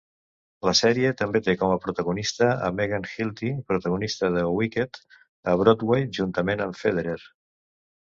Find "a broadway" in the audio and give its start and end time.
5.55-6.11